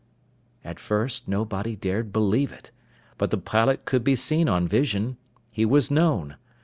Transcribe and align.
At 0.63 0.79
first, 0.79 1.27
nobody 1.27 1.75
dared 1.75 2.11
believe 2.11 2.51
it. 2.51 2.71
But 3.19 3.29
the 3.29 3.37
pilot 3.37 3.85
could 3.85 4.03
be 4.03 4.15
seen 4.15 4.49
on 4.49 4.67
vision. 4.67 5.17
He 5.51 5.63
was 5.63 5.91
known. 5.91 6.37